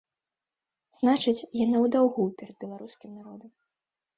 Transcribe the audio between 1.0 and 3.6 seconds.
Значыць, яна ў даўгу перад беларускім народам.